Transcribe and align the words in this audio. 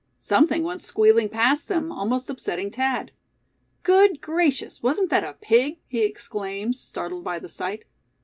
Something 0.17 0.63
went 0.63 0.81
squealing 0.81 1.29
past 1.29 1.67
them, 1.67 1.91
almost 1.91 2.27
upsetting 2.31 2.71
Thad. 2.71 3.11
"Good 3.83 4.19
gracious, 4.19 4.81
wasn't 4.81 5.11
that 5.11 5.23
a 5.23 5.33
pig?" 5.39 5.77
he 5.85 5.99
exclaimed, 6.03 6.75
startled 6.75 7.23
by 7.23 7.37
the 7.37 7.47
sight. 7.49 7.85